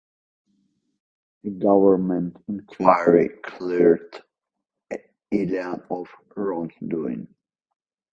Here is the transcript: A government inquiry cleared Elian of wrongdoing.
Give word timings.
A 1.45 1.49
government 1.51 2.35
inquiry 2.47 3.29
cleared 3.43 4.23
Elian 5.31 5.83
of 5.91 6.07
wrongdoing. 6.35 7.27